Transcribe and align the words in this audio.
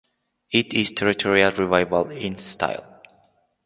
It 0.49 0.73
is 0.73 0.89
Territorial 0.91 1.51
Revival 1.51 2.09
in 2.09 2.39
style. 2.39 3.03